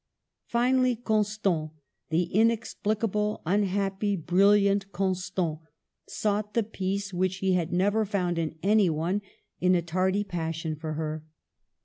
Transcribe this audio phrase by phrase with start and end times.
[0.47, 1.69] Finally Constant,
[2.09, 5.59] the inexplicable, unhappy, brilliant Constant,
[6.07, 9.21] sought the peace which he had never found in anyone
[9.59, 11.23] in a tardy passion for her.